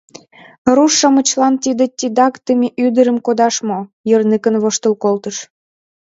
—Руш-шамычлан 0.75 1.53
тиде 1.63 1.85
титакдыме 1.97 2.67
ӱдырым 2.85 3.17
кодаш 3.25 3.55
мо?!— 3.67 3.79
йырныкын 4.09 4.55
воштыл 4.63 4.93
колтыш. 5.03 5.37